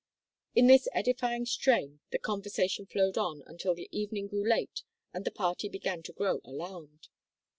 In 0.55 0.65
this 0.65 0.87
edifying 0.93 1.45
strain 1.45 1.99
the 2.09 2.17
conversation 2.17 2.87
flowed 2.87 3.19
on 3.19 3.43
until 3.45 3.75
the 3.75 3.87
evening 3.91 4.25
grew 4.25 4.43
late 4.49 4.81
and 5.13 5.25
the 5.25 5.29
party 5.29 5.69
began 5.69 6.01
to 6.01 6.11
grow 6.13 6.41
alarmed. 6.43 7.09